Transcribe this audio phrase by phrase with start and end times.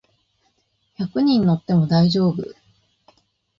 [0.97, 2.43] 百人乗っても大丈夫